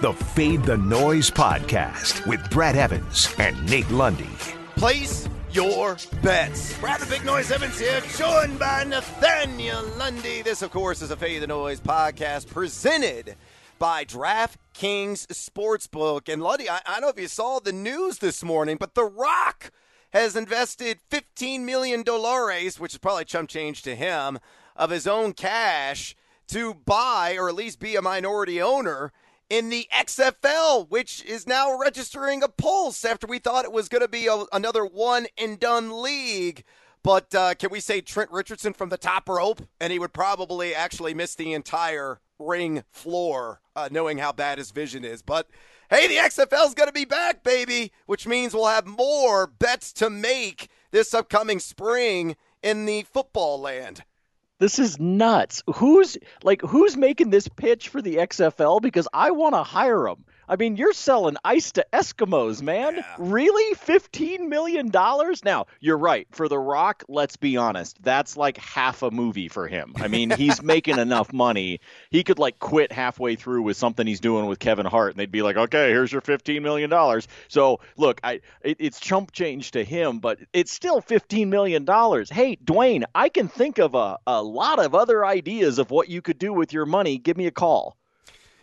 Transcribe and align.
the 0.00 0.14
Fade 0.14 0.62
the 0.62 0.78
Noise 0.78 1.30
podcast 1.30 2.26
with 2.26 2.48
Brad 2.48 2.74
Evans 2.74 3.34
and 3.38 3.68
Nate 3.68 3.90
Lundy. 3.90 4.30
Place 4.76 5.28
your 5.52 5.98
bets. 6.22 6.78
Brad 6.78 7.02
the 7.02 7.06
Big 7.06 7.22
Noise 7.22 7.50
Evans 7.50 7.78
here, 7.78 8.00
joined 8.16 8.58
by 8.58 8.84
Nathaniel 8.84 9.84
Lundy. 9.98 10.40
This, 10.40 10.62
of 10.62 10.70
course, 10.70 11.02
is 11.02 11.10
a 11.10 11.16
Fade 11.16 11.42
the 11.42 11.46
Noise 11.46 11.80
podcast 11.80 12.48
presented 12.48 13.36
by 13.78 14.06
DraftKings 14.06 15.26
Sportsbook. 15.26 16.32
And 16.32 16.42
Lundy, 16.42 16.70
I, 16.70 16.80
I 16.86 16.92
don't 16.92 17.02
know 17.02 17.08
if 17.08 17.20
you 17.20 17.28
saw 17.28 17.58
the 17.58 17.72
news 17.72 18.20
this 18.20 18.42
morning, 18.42 18.78
but 18.80 18.94
The 18.94 19.04
Rock 19.04 19.70
has 20.14 20.34
invested 20.34 20.98
$15 21.10 21.60
million, 21.60 22.04
which 22.78 22.94
is 22.94 22.98
probably 22.98 23.26
chump 23.26 23.50
change 23.50 23.82
to 23.82 23.94
him, 23.94 24.38
of 24.76 24.88
his 24.88 25.06
own 25.06 25.34
cash 25.34 26.16
to 26.48 26.72
buy 26.72 27.36
or 27.38 27.50
at 27.50 27.54
least 27.54 27.80
be 27.80 27.96
a 27.96 28.02
minority 28.02 28.62
owner 28.62 29.12
in 29.50 29.68
the 29.68 29.88
XFL, 29.92 30.88
which 30.88 31.24
is 31.24 31.46
now 31.46 31.76
registering 31.76 32.42
a 32.42 32.48
pulse 32.48 33.04
after 33.04 33.26
we 33.26 33.40
thought 33.40 33.64
it 33.64 33.72
was 33.72 33.88
going 33.88 34.00
to 34.00 34.08
be 34.08 34.28
a, 34.28 34.44
another 34.52 34.86
one 34.86 35.26
and 35.36 35.58
done 35.58 36.02
league. 36.02 36.64
But 37.02 37.34
uh, 37.34 37.54
can 37.54 37.70
we 37.70 37.80
say 37.80 38.00
Trent 38.00 38.30
Richardson 38.30 38.72
from 38.72 38.90
the 38.90 38.96
top 38.96 39.28
rope? 39.28 39.62
And 39.80 39.92
he 39.92 39.98
would 39.98 40.12
probably 40.12 40.74
actually 40.74 41.14
miss 41.14 41.34
the 41.34 41.52
entire 41.52 42.20
ring 42.38 42.84
floor, 42.90 43.60
uh, 43.74 43.88
knowing 43.90 44.18
how 44.18 44.32
bad 44.32 44.58
his 44.58 44.70
vision 44.70 45.04
is. 45.04 45.20
But 45.20 45.48
hey, 45.90 46.06
the 46.06 46.16
XFL's 46.16 46.74
going 46.74 46.88
to 46.88 46.92
be 46.92 47.04
back, 47.04 47.42
baby, 47.42 47.92
which 48.06 48.26
means 48.26 48.54
we'll 48.54 48.66
have 48.66 48.86
more 48.86 49.46
bets 49.46 49.92
to 49.94 50.08
make 50.08 50.68
this 50.92 51.12
upcoming 51.12 51.58
spring 51.58 52.36
in 52.62 52.84
the 52.84 53.02
football 53.02 53.60
land. 53.60 54.04
This 54.60 54.78
is 54.78 55.00
nuts. 55.00 55.62
Who's 55.74 56.18
like 56.42 56.60
who's 56.60 56.94
making 56.94 57.30
this 57.30 57.48
pitch 57.48 57.88
for 57.88 58.02
the 58.02 58.16
XFL 58.16 58.82
because 58.82 59.08
I 59.12 59.30
want 59.30 59.54
to 59.54 59.62
hire 59.62 60.04
them. 60.04 60.24
I 60.50 60.56
mean, 60.56 60.76
you're 60.76 60.92
selling 60.92 61.36
ice 61.44 61.70
to 61.72 61.86
Eskimos, 61.92 62.60
man. 62.60 62.96
Yeah. 62.96 63.04
Really? 63.20 63.76
$15 63.76 64.48
million? 64.48 64.90
Now, 65.44 65.66
you're 65.78 65.96
right. 65.96 66.26
For 66.32 66.48
The 66.48 66.58
Rock, 66.58 67.04
let's 67.08 67.36
be 67.36 67.56
honest, 67.56 68.02
that's 68.02 68.36
like 68.36 68.56
half 68.56 69.04
a 69.04 69.12
movie 69.12 69.46
for 69.46 69.68
him. 69.68 69.92
I 69.94 70.08
mean, 70.08 70.30
he's 70.30 70.60
making 70.70 70.98
enough 70.98 71.32
money. 71.32 71.78
He 72.10 72.24
could 72.24 72.40
like 72.40 72.58
quit 72.58 72.90
halfway 72.90 73.36
through 73.36 73.62
with 73.62 73.76
something 73.76 74.04
he's 74.04 74.18
doing 74.18 74.46
with 74.46 74.58
Kevin 74.58 74.86
Hart, 74.86 75.12
and 75.12 75.20
they'd 75.20 75.30
be 75.30 75.42
like, 75.42 75.56
okay, 75.56 75.90
here's 75.90 76.10
your 76.10 76.20
$15 76.20 76.62
million. 76.62 76.90
So, 77.46 77.78
look, 77.96 78.20
I 78.24 78.40
it, 78.62 78.78
it's 78.80 78.98
chump 78.98 79.30
change 79.30 79.70
to 79.72 79.84
him, 79.84 80.18
but 80.18 80.40
it's 80.52 80.72
still 80.72 81.00
$15 81.00 81.46
million. 81.46 81.86
Hey, 81.86 82.56
Dwayne, 82.56 83.04
I 83.14 83.28
can 83.28 83.46
think 83.46 83.78
of 83.78 83.94
a, 83.94 84.18
a 84.26 84.42
lot 84.42 84.84
of 84.84 84.96
other 84.96 85.24
ideas 85.24 85.78
of 85.78 85.92
what 85.92 86.08
you 86.08 86.20
could 86.20 86.38
do 86.38 86.52
with 86.52 86.72
your 86.72 86.86
money. 86.86 87.18
Give 87.18 87.36
me 87.36 87.46
a 87.46 87.52
call. 87.52 87.96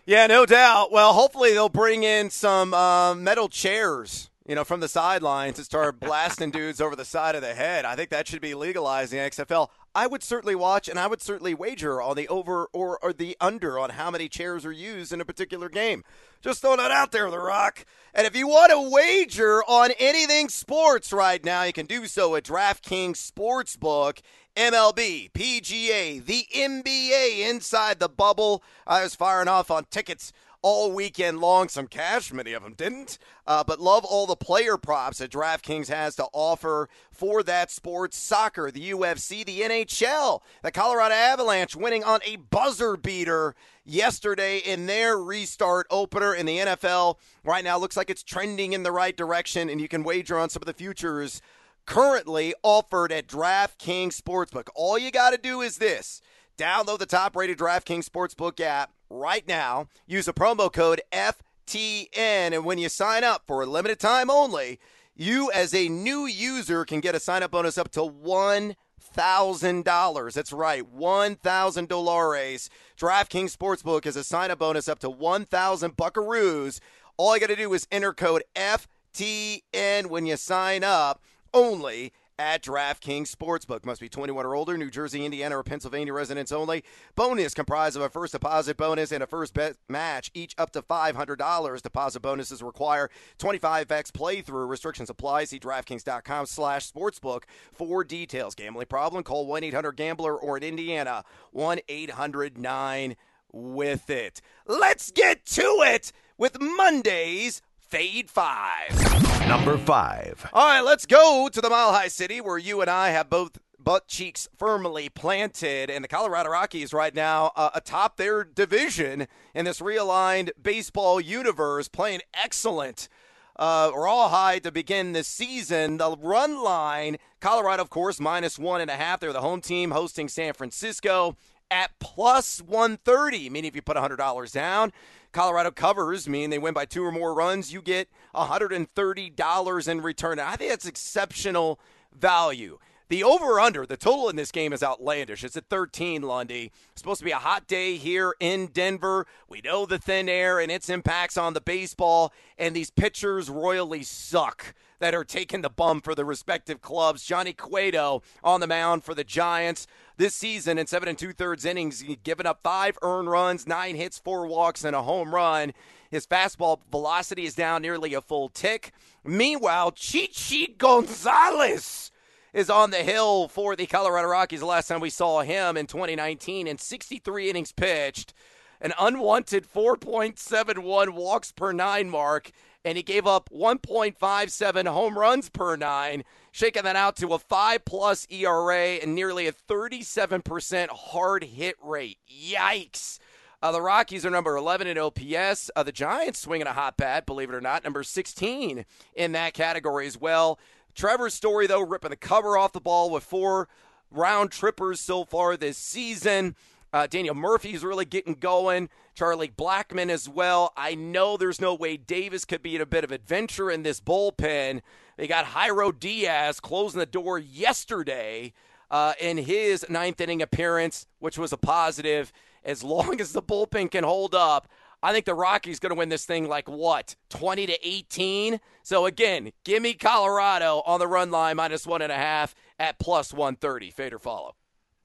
Yeah, 0.07 0.25
no 0.27 0.45
doubt. 0.45 0.89
Well, 0.89 1.11
hopefully 1.11 1.51
they'll 1.51 1.67
bring 1.67 2.03
in 2.03 2.29
some 2.29 2.73
uh, 2.73 3.13
metal 3.13 3.49
chairs, 3.49 4.29
you 4.47 4.55
know, 4.55 4.63
from 4.63 4.79
the 4.79 4.87
sidelines 4.87 5.57
to 5.57 5.63
start 5.63 5.99
blasting 5.99 6.51
dudes 6.51 6.79
over 6.79 6.95
the 6.95 7.03
side 7.03 7.35
of 7.35 7.41
the 7.41 7.53
head. 7.53 7.83
I 7.83 7.95
think 7.95 8.09
that 8.11 8.27
should 8.27 8.41
be 8.41 8.55
legalized 8.55 9.11
in 9.11 9.19
the 9.19 9.29
XFL. 9.29 9.67
I 9.93 10.07
would 10.07 10.23
certainly 10.23 10.55
watch 10.55 10.87
and 10.87 10.97
I 10.97 11.07
would 11.07 11.21
certainly 11.21 11.53
wager 11.53 12.01
on 12.01 12.15
the 12.15 12.27
over 12.29 12.67
or, 12.71 12.97
or 13.01 13.11
the 13.11 13.35
under 13.41 13.77
on 13.77 13.91
how 13.91 14.09
many 14.09 14.29
chairs 14.29 14.65
are 14.65 14.71
used 14.71 15.11
in 15.11 15.19
a 15.19 15.25
particular 15.25 15.67
game. 15.67 16.03
Just 16.41 16.61
throwing 16.61 16.77
that 16.77 16.91
out 16.91 17.11
there, 17.11 17.29
The 17.29 17.39
Rock. 17.39 17.85
And 18.13 18.25
if 18.25 18.35
you 18.35 18.47
want 18.47 18.71
to 18.71 18.89
wager 18.89 19.63
on 19.63 19.91
anything 19.99 20.49
sports 20.49 21.11
right 21.11 21.43
now, 21.43 21.63
you 21.63 21.73
can 21.73 21.85
do 21.85 22.05
so 22.05 22.35
at 22.35 22.43
DraftKings 22.43 23.31
Sportsbook. 23.31 24.21
MLB, 24.55 25.31
PGA, 25.33 26.25
the 26.25 26.47
NBA 26.51 27.47
inside 27.47 27.99
the 27.99 28.09
bubble. 28.09 28.63
I 28.87 29.03
was 29.03 29.13
firing 29.13 29.47
off 29.47 29.69
on 29.69 29.85
tickets 29.91 30.33
all 30.61 30.91
weekend 30.91 31.39
long. 31.39 31.69
Some 31.69 31.87
cash, 31.87 32.33
many 32.33 32.53
of 32.53 32.63
them 32.63 32.73
didn't. 32.73 33.17
Uh, 33.45 33.63
but 33.63 33.79
love 33.79 34.03
all 34.03 34.25
the 34.27 34.35
player 34.35 34.77
props 34.77 35.19
that 35.19 35.31
DraftKings 35.31 35.87
has 35.87 36.15
to 36.15 36.27
offer 36.33 36.89
for 37.11 37.43
that 37.43 37.71
sports 37.71 38.17
soccer, 38.17 38.71
the 38.71 38.91
UFC, 38.91 39.45
the 39.45 39.61
NHL, 39.61 40.41
the 40.63 40.71
Colorado 40.71 41.15
Avalanche 41.15 41.75
winning 41.75 42.03
on 42.03 42.19
a 42.25 42.35
buzzer 42.35 42.97
beater 42.97 43.55
yesterday 43.85 44.57
in 44.57 44.85
their 44.85 45.17
restart 45.17 45.87
opener 45.89 46.33
in 46.33 46.45
the 46.45 46.57
NFL. 46.57 47.17
Right 47.43 47.63
now, 47.63 47.77
looks 47.77 47.97
like 47.97 48.09
it's 48.09 48.23
trending 48.23 48.73
in 48.73 48.83
the 48.83 48.91
right 48.91 49.15
direction, 49.15 49.69
and 49.69 49.79
you 49.79 49.87
can 49.87 50.03
wager 50.03 50.37
on 50.37 50.49
some 50.49 50.61
of 50.61 50.67
the 50.67 50.73
futures 50.73 51.41
currently 51.85 52.53
offered 52.63 53.11
at 53.11 53.27
DraftKings 53.27 54.21
Sportsbook. 54.21 54.67
All 54.75 54.99
you 54.99 55.09
got 55.09 55.31
to 55.31 55.37
do 55.37 55.61
is 55.61 55.77
this 55.77 56.21
download 56.57 56.99
the 56.99 57.05
top 57.05 57.35
rated 57.35 57.57
DraftKings 57.57 58.09
Sportsbook 58.09 58.59
app 58.59 58.91
right 59.09 59.47
now, 59.47 59.87
use 60.05 60.27
a 60.27 60.33
promo 60.33 60.71
code 60.71 61.01
FTN, 61.11 62.53
and 62.53 62.65
when 62.65 62.77
you 62.77 62.89
sign 62.89 63.23
up 63.23 63.43
for 63.47 63.61
a 63.61 63.65
limited 63.65 63.99
time 63.99 64.29
only, 64.29 64.79
you 65.15 65.49
as 65.51 65.73
a 65.73 65.89
new 65.89 66.25
user 66.25 66.85
can 66.85 66.99
get 66.99 67.15
a 67.15 67.19
sign 67.19 67.43
up 67.43 67.51
bonus 67.51 67.77
up 67.77 67.89
to 67.91 68.01
$1,000. 68.01 70.33
That's 70.33 70.53
right, 70.53 70.95
$1,000. 70.95 72.69
DraftKings 72.99 73.57
Sportsbook 73.57 74.05
is 74.05 74.15
a 74.15 74.23
sign 74.23 74.51
up 74.51 74.59
bonus 74.59 74.87
up 74.87 74.99
to 74.99 75.09
1,000 75.09 75.97
buckaroos. 75.97 76.79
All 77.17 77.33
you 77.33 77.39
got 77.39 77.47
to 77.47 77.55
do 77.55 77.73
is 77.73 77.87
enter 77.91 78.13
code 78.13 78.43
FTN 78.55 80.05
when 80.07 80.27
you 80.27 80.37
sign 80.37 80.83
up 80.83 81.23
only 81.53 82.11
at 82.39 82.63
DraftKings 82.63 83.33
Sportsbook. 83.33 83.85
Must 83.85 84.01
be 84.01 84.09
21 84.09 84.45
or 84.45 84.55
older, 84.55 84.77
New 84.77 84.89
Jersey, 84.89 85.25
Indiana, 85.25 85.57
or 85.57 85.63
Pennsylvania 85.63 86.13
residents 86.13 86.51
only. 86.51 86.83
Bonus 87.15 87.53
comprised 87.53 87.95
of 87.95 88.01
a 88.01 88.09
first 88.09 88.33
deposit 88.33 88.77
bonus 88.77 89.11
and 89.11 89.23
a 89.23 89.27
first 89.27 89.53
bet 89.53 89.75
match, 89.89 90.31
each 90.33 90.53
up 90.57 90.71
to 90.71 90.81
$500. 90.81 91.81
Deposit 91.81 92.19
bonuses 92.21 92.61
require 92.61 93.09
25x 93.39 94.11
playthrough. 94.11 94.69
Restrictions 94.69 95.09
apply. 95.09 95.45
See 95.45 95.59
DraftKings.com 95.59 96.45
slash 96.45 96.91
sportsbook 96.91 97.43
for 97.73 98.03
details. 98.03 98.55
Gambling 98.55 98.87
problem? 98.87 99.23
Call 99.23 99.47
1-800-GAMBLER 99.47 100.35
or 100.35 100.57
in 100.57 100.63
Indiana, 100.63 101.23
1-800-9 101.55 103.15
with 103.51 104.09
it. 104.09 104.41
Let's 104.65 105.11
get 105.11 105.45
to 105.47 105.81
it 105.85 106.11
with 106.37 106.61
Monday's 106.61 107.61
Fade 107.87 108.29
5. 108.29 109.47
Number 109.47 109.77
five. 109.77 110.45
All 110.51 110.67
right, 110.67 110.81
let's 110.81 111.05
go 111.05 111.47
to 111.49 111.61
the 111.61 111.69
Mile 111.69 111.93
High 111.93 112.09
City 112.09 112.41
where 112.41 112.57
you 112.57 112.81
and 112.81 112.89
I 112.89 113.11
have 113.11 113.29
both 113.29 113.57
butt 113.79 114.09
cheeks 114.09 114.49
firmly 114.57 115.07
planted. 115.07 115.89
And 115.89 116.03
the 116.03 116.09
Colorado 116.09 116.49
Rockies, 116.49 116.91
right 116.91 117.15
now, 117.15 117.53
uh, 117.55 117.69
atop 117.73 118.17
their 118.17 118.43
division 118.43 119.27
in 119.55 119.63
this 119.63 119.79
realigned 119.79 120.49
baseball 120.61 121.21
universe, 121.21 121.87
playing 121.87 122.19
excellent. 122.33 123.07
Uh, 123.55 123.89
rawhide 123.95 124.63
to 124.63 124.71
begin 124.71 125.13
the 125.13 125.23
season. 125.23 125.95
The 125.95 126.17
run 126.17 126.61
line, 126.61 127.15
Colorado, 127.39 127.83
of 127.83 127.89
course, 127.89 128.19
minus 128.19 128.59
one 128.59 128.81
and 128.81 128.91
a 128.91 128.95
half. 128.95 129.21
They're 129.21 129.31
the 129.31 129.39
home 129.39 129.61
team 129.61 129.91
hosting 129.91 130.27
San 130.27 130.51
Francisco 130.51 131.37
at 131.71 131.91
plus 131.99 132.61
130, 132.61 133.49
meaning 133.49 133.69
if 133.69 133.75
you 133.75 133.81
put 133.81 133.97
$100 133.97 134.51
down, 134.51 134.91
Colorado 135.37 135.69
covers, 135.69 136.27
meaning 136.27 136.49
they 136.49 136.57
win 136.57 136.73
by 136.73 136.85
two 136.85 137.05
or 137.05 137.11
more 137.11 137.31
runs, 137.31 137.71
you 137.71 137.79
get 137.79 138.09
$130 138.33 139.87
in 139.87 140.01
return. 140.01 140.39
I 140.39 140.55
think 140.55 140.71
that's 140.71 140.87
exceptional 140.87 141.79
value. 142.11 142.79
The 143.09 143.23
over 143.23 143.59
under, 143.59 143.85
the 143.85 143.97
total 143.97 144.29
in 144.29 144.35
this 144.35 144.51
game 144.51 144.73
is 144.73 144.81
outlandish. 144.81 145.43
It's 145.43 145.55
at 145.55 145.69
13, 145.69 146.23
Lundy. 146.23 146.71
It's 146.91 147.01
supposed 147.01 147.19
to 147.19 147.25
be 147.25 147.29
a 147.29 147.37
hot 147.37 147.67
day 147.67 147.97
here 147.97 148.33
in 148.39 148.65
Denver. 148.73 149.27
We 149.47 149.61
know 149.61 149.85
the 149.85 149.99
thin 149.99 150.27
air 150.27 150.59
and 150.59 150.71
its 150.71 150.89
impacts 150.89 151.37
on 151.37 151.53
the 151.53 151.61
baseball, 151.61 152.33
and 152.57 152.75
these 152.75 152.89
pitchers 152.89 153.47
royally 153.47 154.01
suck 154.01 154.73
that 154.99 155.13
are 155.13 155.23
taking 155.23 155.61
the 155.61 155.69
bum 155.69 156.01
for 156.01 156.15
the 156.15 156.25
respective 156.25 156.81
clubs. 156.81 157.23
Johnny 157.23 157.53
Cueto 157.53 158.21
on 158.43 158.59
the 158.59 158.67
mound 158.67 159.03
for 159.03 159.13
the 159.13 159.23
Giants 159.23 159.87
this 160.17 160.33
season 160.33 160.77
in 160.79 160.87
seven 160.87 161.07
and 161.09 161.17
two 161.17 161.31
thirds 161.31 161.63
innings, 161.63 162.01
he's 162.01 162.17
given 162.23 162.47
up 162.47 162.61
five 162.63 162.97
earned 163.03 163.29
runs, 163.29 163.67
nine 163.67 163.95
hits, 163.95 164.17
four 164.17 164.47
walks, 164.47 164.83
and 164.83 164.95
a 164.95 165.03
home 165.03 165.33
run. 165.33 165.73
His 166.09 166.25
fastball 166.25 166.79
velocity 166.89 167.45
is 167.45 167.53
down 167.53 167.83
nearly 167.83 168.13
a 168.13 168.21
full 168.21 168.49
tick. 168.49 168.91
Meanwhile, 169.23 169.91
Chichi 169.91 170.73
Gonzalez 170.77 172.11
is 172.53 172.69
on 172.69 172.89
the 172.89 173.03
hill 173.03 173.47
for 173.47 173.75
the 173.75 173.85
Colorado 173.85 174.27
Rockies. 174.27 174.61
The 174.61 174.65
last 174.65 174.87
time 174.87 175.01
we 175.01 175.11
saw 175.11 175.41
him 175.41 175.77
in 175.77 175.85
2019 175.85 176.65
in 176.65 176.77
63 176.77 177.49
innings 177.49 177.71
pitched, 177.71 178.33
an 178.81 178.93
unwanted 178.99 179.67
4.71 179.71 181.09
walks 181.09 181.51
per 181.51 181.71
nine 181.71 182.09
mark, 182.09 182.51
and 182.87 182.95
he 182.95 183.03
gave 183.03 183.27
up 183.27 183.49
1.57 183.53 184.87
home 184.87 185.19
runs 185.19 185.49
per 185.49 185.75
nine, 185.75 186.23
shaking 186.53 186.83
that 186.83 186.95
out 186.95 187.17
to 187.17 187.33
a 187.33 187.37
5 187.37 187.83
plus 187.83 188.25
ERA 188.29 188.77
and 188.77 189.13
nearly 189.13 189.45
a 189.45 189.51
37% 189.51 190.87
hard 190.87 191.43
hit 191.43 191.75
rate. 191.83 192.17
Yikes. 192.31 193.19
Uh, 193.61 193.73
the 193.73 193.81
Rockies 193.81 194.25
are 194.25 194.29
number 194.29 194.55
11 194.55 194.87
in 194.87 194.97
OPS. 194.97 195.69
Uh, 195.75 195.83
the 195.83 195.91
Giants 195.91 196.39
swinging 196.39 196.65
a 196.65 196.71
hot 196.71 196.95
bat, 196.95 197.25
believe 197.25 197.49
it 197.49 197.55
or 197.55 197.59
not, 197.59 197.83
number 197.83 198.03
16 198.03 198.85
in 199.15 199.31
that 199.33 199.53
category 199.53 200.07
as 200.07 200.17
well. 200.17 200.57
Trevor 200.95 201.29
Story's, 201.29 201.67
though, 201.67 201.81
ripping 201.81 202.11
the 202.11 202.15
cover 202.15 202.57
off 202.57 202.71
the 202.71 202.79
ball 202.79 203.09
with 203.09 203.25
four 203.25 203.67
round 204.09 204.51
trippers 204.51 205.01
so 205.01 205.25
far 205.25 205.57
this 205.57 205.77
season. 205.77 206.55
Uh, 206.93 207.07
Daniel 207.07 207.35
Murphy's 207.35 207.83
really 207.83 208.05
getting 208.05 208.35
going. 208.35 208.89
Charlie 209.13 209.49
Blackmon 209.49 210.09
as 210.09 210.29
well. 210.29 210.73
I 210.77 210.95
know 210.95 211.37
there's 211.37 211.59
no 211.59 211.73
way 211.73 211.97
Davis 211.97 212.45
could 212.45 212.61
be 212.61 212.75
in 212.75 212.81
a 212.81 212.85
bit 212.85 213.03
of 213.03 213.11
adventure 213.11 213.69
in 213.71 213.83
this 213.83 213.99
bullpen. 213.99 214.81
They 215.17 215.27
got 215.27 215.45
Jairo 215.45 215.97
Diaz 215.97 216.59
closing 216.59 216.99
the 216.99 217.05
door 217.05 217.39
yesterday 217.39 218.53
uh, 218.91 219.13
in 219.19 219.37
his 219.37 219.85
ninth 219.89 220.21
inning 220.21 220.41
appearance, 220.41 221.07
which 221.19 221.37
was 221.37 221.51
a 221.51 221.57
positive. 221.57 222.31
As 222.63 222.83
long 222.83 223.19
as 223.21 223.33
the 223.33 223.41
bullpen 223.41 223.91
can 223.91 224.03
hold 224.03 224.35
up, 224.35 224.67
I 225.01 225.13
think 225.13 225.25
the 225.25 225.33
Rockies 225.35 225.79
going 225.79 225.91
to 225.91 225.97
win 225.97 226.09
this 226.09 226.25
thing 226.25 226.47
like 226.47 226.67
what, 226.67 227.15
20 227.29 227.67
to 227.67 227.87
18? 227.87 228.59
So 228.81 229.05
again, 229.05 229.51
give 229.63 229.83
me 229.83 229.93
Colorado 229.93 230.81
on 230.85 230.99
the 230.99 231.07
run 231.07 231.29
line 231.29 231.57
minus 231.57 231.85
one 231.85 232.01
and 232.01 232.11
a 232.11 232.15
half 232.15 232.55
at 232.79 232.97
plus 232.99 233.31
130. 233.31 233.91
Fade 233.91 234.13
or 234.13 234.19
follow. 234.19 234.55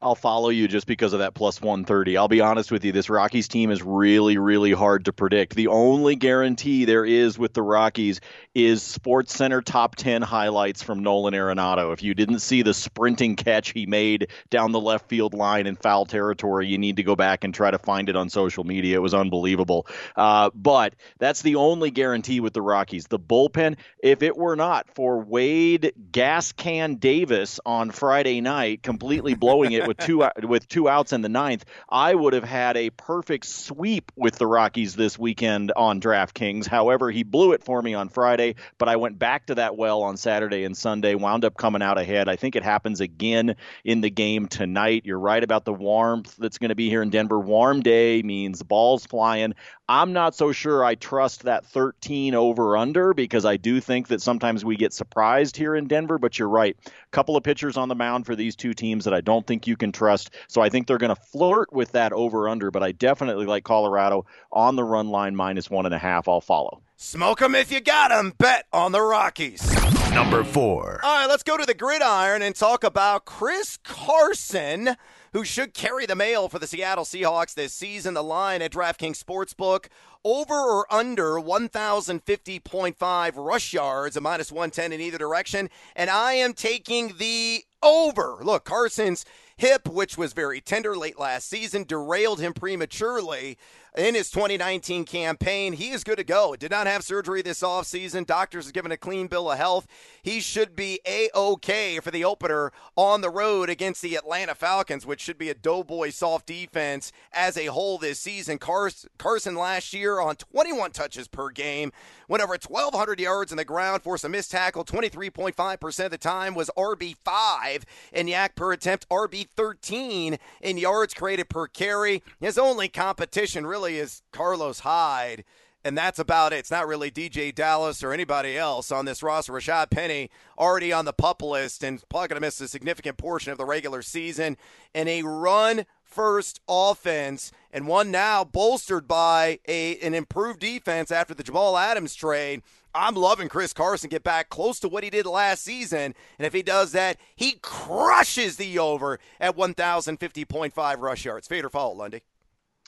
I'll 0.02 0.16
follow 0.16 0.48
you 0.48 0.66
just 0.66 0.88
because 0.88 1.12
of 1.12 1.20
that 1.20 1.32
plus 1.32 1.60
130. 1.60 2.16
I'll 2.16 2.26
be 2.26 2.40
honest 2.40 2.72
with 2.72 2.84
you, 2.84 2.90
this 2.90 3.08
Rockies 3.08 3.46
team 3.46 3.70
is 3.70 3.82
really, 3.82 4.36
really 4.36 4.72
hard 4.72 5.04
to 5.04 5.12
predict. 5.12 5.54
The 5.54 5.68
only 5.68 6.16
guarantee 6.16 6.84
there 6.86 7.04
is 7.04 7.38
with 7.38 7.54
the 7.54 7.62
Rockies 7.62 8.20
is 8.52 8.82
Sports 8.82 9.32
Center 9.32 9.62
top 9.62 9.94
10 9.94 10.20
highlights 10.20 10.82
from 10.82 11.04
Nolan 11.04 11.34
Arenado. 11.34 11.92
If 11.92 12.02
you 12.02 12.14
didn't 12.14 12.40
see 12.40 12.62
the 12.62 12.74
sprinting 12.74 13.36
catch 13.36 13.70
he 13.70 13.86
made 13.86 14.28
down 14.50 14.72
the 14.72 14.80
left 14.80 15.08
field 15.08 15.34
line 15.34 15.68
in 15.68 15.76
foul 15.76 16.04
territory, 16.04 16.66
you 16.66 16.78
need 16.78 16.96
to 16.96 17.04
go 17.04 17.14
back 17.14 17.44
and 17.44 17.54
try 17.54 17.70
to 17.70 17.78
find 17.78 18.08
it 18.08 18.16
on 18.16 18.28
social 18.28 18.64
media. 18.64 18.96
It 18.96 19.02
was 19.02 19.14
unbelievable. 19.14 19.86
Uh, 20.16 20.50
but 20.52 20.96
that's 21.18 21.42
the 21.42 21.54
only 21.54 21.92
guarantee 21.92 22.40
with 22.40 22.54
the 22.54 22.62
Rockies. 22.62 23.06
The 23.06 23.20
bullpen, 23.20 23.76
if 24.02 24.22
it 24.22 24.36
were 24.36 24.56
not 24.56 24.88
for 24.96 25.20
Wade 25.20 25.92
Gas 26.10 26.50
Can 26.50 26.96
Davis 26.96 27.60
on 27.64 27.92
Friday 27.92 28.40
night, 28.40 28.82
completely 28.82 29.34
blowing 29.34 29.70
it 29.70 29.91
with 29.98 30.06
two 30.06 30.22
uh, 30.22 30.30
with 30.42 30.68
two 30.68 30.88
outs 30.88 31.12
in 31.12 31.20
the 31.20 31.28
ninth, 31.28 31.64
I 31.88 32.14
would 32.14 32.32
have 32.32 32.44
had 32.44 32.76
a 32.76 32.90
perfect 32.90 33.44
sweep 33.44 34.10
with 34.16 34.36
the 34.36 34.46
Rockies 34.46 34.96
this 34.96 35.18
weekend 35.18 35.72
on 35.76 36.00
DraftKings. 36.00 36.66
However, 36.66 37.10
he 37.10 37.22
blew 37.22 37.52
it 37.52 37.62
for 37.62 37.80
me 37.82 37.94
on 37.94 38.08
Friday, 38.08 38.56
but 38.78 38.88
I 38.88 38.96
went 38.96 39.18
back 39.18 39.46
to 39.46 39.56
that 39.56 39.76
well 39.76 40.02
on 40.02 40.16
Saturday 40.16 40.64
and 40.64 40.76
Sunday, 40.76 41.14
wound 41.14 41.44
up 41.44 41.56
coming 41.56 41.82
out 41.82 41.98
ahead. 41.98 42.28
I 42.28 42.36
think 42.36 42.56
it 42.56 42.62
happens 42.62 43.00
again 43.00 43.56
in 43.84 44.00
the 44.00 44.10
game 44.10 44.48
tonight. 44.48 45.02
You're 45.04 45.18
right 45.18 45.42
about 45.42 45.64
the 45.64 45.74
warmth 45.74 46.34
that's 46.36 46.58
going 46.58 46.70
to 46.70 46.74
be 46.74 46.88
here 46.88 47.02
in 47.02 47.10
Denver. 47.10 47.38
Warm 47.38 47.82
day 47.82 48.22
means 48.22 48.62
balls 48.62 49.04
flying. 49.04 49.54
I'm 49.88 50.12
not 50.12 50.34
so 50.34 50.52
sure 50.52 50.84
I 50.84 50.94
trust 50.94 51.42
that 51.42 51.66
13 51.66 52.34
over 52.34 52.76
under 52.76 53.12
because 53.12 53.44
I 53.44 53.56
do 53.56 53.80
think 53.80 54.08
that 54.08 54.22
sometimes 54.22 54.64
we 54.64 54.76
get 54.76 54.92
surprised 54.92 55.56
here 55.56 55.74
in 55.74 55.88
Denver, 55.88 56.18
but 56.18 56.38
you're 56.38 56.48
right. 56.48 56.76
A 56.86 56.90
couple 57.10 57.36
of 57.36 57.42
pitchers 57.42 57.76
on 57.76 57.88
the 57.88 57.94
mound 57.94 58.24
for 58.24 58.36
these 58.36 58.54
two 58.54 58.74
teams 58.74 59.04
that 59.04 59.14
I 59.14 59.20
don't 59.20 59.46
think 59.46 59.66
you 59.66 59.76
can 59.76 59.90
trust. 59.90 60.30
So 60.46 60.60
I 60.60 60.68
think 60.68 60.86
they're 60.86 60.98
going 60.98 61.14
to 61.14 61.20
flirt 61.20 61.72
with 61.72 61.92
that 61.92 62.12
over 62.12 62.48
under, 62.48 62.70
but 62.70 62.82
I 62.82 62.92
definitely 62.92 63.46
like 63.46 63.64
Colorado 63.64 64.24
on 64.52 64.76
the 64.76 64.84
run 64.84 65.08
line 65.08 65.34
minus 65.34 65.68
one 65.68 65.84
and 65.84 65.94
a 65.94 65.98
half. 65.98 66.28
I'll 66.28 66.40
follow. 66.40 66.80
Smoke 66.96 67.40
them 67.40 67.56
if 67.56 67.72
you 67.72 67.80
got 67.80 68.10
them. 68.10 68.32
Bet 68.38 68.66
on 68.72 68.92
the 68.92 69.02
Rockies. 69.02 69.68
Number 70.12 70.44
four. 70.44 71.00
All 71.02 71.18
right, 71.18 71.26
let's 71.26 71.42
go 71.42 71.56
to 71.56 71.66
the 71.66 71.74
gridiron 71.74 72.42
and 72.42 72.54
talk 72.54 72.84
about 72.84 73.24
Chris 73.24 73.78
Carson 73.82 74.96
who 75.32 75.44
should 75.44 75.74
carry 75.74 76.06
the 76.06 76.14
mail 76.14 76.48
for 76.48 76.58
the 76.58 76.66
Seattle 76.66 77.04
Seahawks 77.04 77.54
this 77.54 77.72
season. 77.72 78.14
The 78.14 78.22
line 78.22 78.62
at 78.62 78.72
DraftKings 78.72 79.22
Sportsbook 79.22 79.86
over 80.24 80.54
or 80.54 80.86
under 80.92 81.34
1,050.5 81.34 83.32
rush 83.36 83.72
yards, 83.72 84.16
a 84.16 84.20
minus 84.20 84.52
110 84.52 84.92
in 84.92 85.00
either 85.00 85.18
direction. 85.18 85.70
And 85.96 86.10
I 86.10 86.34
am 86.34 86.52
taking 86.52 87.14
the 87.18 87.64
over. 87.82 88.38
Look, 88.42 88.64
Carson's 88.64 89.24
hip, 89.56 89.88
which 89.88 90.18
was 90.18 90.32
very 90.32 90.60
tender 90.60 90.96
late 90.96 91.18
last 91.18 91.48
season, 91.48 91.84
derailed 91.84 92.40
him 92.40 92.52
prematurely 92.52 93.58
in 93.96 94.14
his 94.14 94.30
2019 94.30 95.04
campaign. 95.04 95.74
He 95.74 95.90
is 95.90 96.04
good 96.04 96.16
to 96.16 96.24
go. 96.24 96.56
Did 96.56 96.70
not 96.70 96.86
have 96.86 97.04
surgery 97.04 97.42
this 97.42 97.62
offseason. 97.62 98.26
Doctors 98.26 98.64
have 98.64 98.72
given 98.72 98.92
a 98.92 98.96
clean 98.96 99.26
bill 99.26 99.50
of 99.50 99.58
health. 99.58 99.86
He 100.22 100.40
should 100.40 100.74
be 100.74 101.00
A 101.06 101.28
OK 101.34 102.00
for 102.00 102.10
the 102.10 102.24
opener 102.24 102.72
on 102.96 103.20
the 103.20 103.30
road 103.30 103.68
against 103.68 104.00
the 104.00 104.14
Atlanta 104.14 104.54
Falcons, 104.54 105.04
which 105.04 105.20
should 105.20 105.38
be 105.38 105.50
a 105.50 105.54
doughboy 105.54 106.10
soft 106.10 106.46
defense 106.46 107.12
as 107.32 107.56
a 107.56 107.66
whole 107.66 107.98
this 107.98 108.18
season. 108.18 108.58
Carson 108.58 109.56
last 109.56 109.92
year 109.92 110.20
on 110.20 110.36
21 110.36 110.92
touches 110.92 111.28
per 111.28 111.50
game 111.50 111.92
went 112.28 112.42
over 112.42 112.56
1,200 112.66 113.20
yards 113.20 113.52
in 113.52 113.58
the 113.58 113.64
ground, 113.64 114.02
forced 114.02 114.24
a 114.24 114.28
missed 114.28 114.52
tackle 114.52 114.84
23.5% 114.84 116.04
of 116.04 116.10
the 116.10 116.16
time, 116.16 116.54
was 116.54 116.70
RB5 116.78 117.82
in 118.12 118.26
YAC 118.26 118.54
per 118.54 118.72
attempt, 118.72 119.06
RB13 119.10 120.38
in 120.62 120.78
yards 120.78 121.12
created 121.12 121.50
per 121.50 121.66
carry. 121.66 122.22
His 122.40 122.56
only 122.56 122.88
competition 122.88 123.66
really 123.66 123.81
is 123.84 124.22
Carlos 124.32 124.80
Hyde 124.80 125.44
and 125.84 125.98
that's 125.98 126.18
about 126.18 126.52
it. 126.52 126.60
It's 126.60 126.70
not 126.70 126.86
really 126.86 127.10
DeeJay 127.10 127.54
Dallas 127.54 128.02
or 128.02 128.12
anybody 128.12 128.56
else 128.56 128.92
on 128.92 129.04
this 129.04 129.22
roster. 129.22 129.52
Rashaad 129.52 129.90
Penny 129.90 130.30
already 130.56 130.92
on 130.92 131.04
the 131.04 131.12
pup 131.12 131.42
list 131.42 131.82
and 131.82 132.02
probably 132.08 132.28
going 132.28 132.36
to 132.36 132.46
miss 132.46 132.60
a 132.60 132.68
significant 132.68 133.18
portion 133.18 133.52
of 133.52 133.58
the 133.58 133.64
regular 133.64 134.02
season. 134.02 134.56
And 134.94 135.08
a 135.08 135.22
run 135.22 135.86
first 136.04 136.60
offense 136.68 137.50
and 137.72 137.88
one 137.88 138.10
now 138.10 138.44
bolstered 138.44 139.08
by 139.08 139.58
a 139.66 139.98
an 139.98 140.14
improved 140.14 140.60
defense 140.60 141.10
after 141.10 141.34
the 141.34 141.42
Jamal 141.42 141.76
Adams 141.76 142.14
trade. 142.14 142.62
I'm 142.94 143.14
loving 143.14 143.48
Chris 143.48 143.72
Carson 143.72 144.10
get 144.10 144.22
back 144.22 144.50
close 144.50 144.78
to 144.80 144.88
what 144.88 145.02
he 145.02 145.08
did 145.08 145.24
last 145.24 145.64
season. 145.64 146.14
And 146.38 146.46
if 146.46 146.52
he 146.52 146.62
does 146.62 146.92
that, 146.92 147.16
he 147.34 147.52
crushes 147.62 148.56
the 148.56 148.78
over 148.78 149.18
at 149.40 149.56
1,050.5 149.56 150.98
rush 151.00 151.24
yards. 151.24 151.48
Fade 151.48 151.64
or 151.64 151.70
follow, 151.70 151.94
Lundy? 151.94 152.20